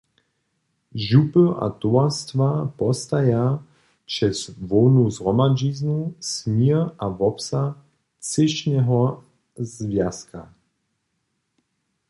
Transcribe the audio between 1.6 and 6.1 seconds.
towarstwa postaja přez hłownu zhromadźiznu